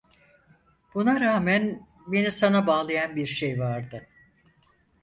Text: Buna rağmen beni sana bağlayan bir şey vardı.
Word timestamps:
Buna 0.93 1.19
rağmen 1.21 1.87
beni 2.07 2.31
sana 2.31 2.67
bağlayan 2.67 3.15
bir 3.15 3.25
şey 3.25 3.59
vardı. 3.59 4.07